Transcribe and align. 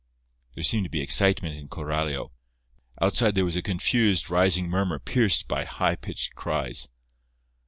There 0.55 0.63
seemed 0.63 0.85
to 0.85 0.89
be 0.89 0.99
excitement 1.01 1.57
in 1.59 1.67
Coralio. 1.67 2.31
Outside 2.99 3.35
there 3.35 3.45
was 3.45 3.55
a 3.55 3.61
confused, 3.61 4.31
rising 4.31 4.67
murmur 4.67 4.97
pierced 4.97 5.47
by 5.47 5.63
high 5.63 5.95
pitched 5.95 6.33
cries. 6.33 6.89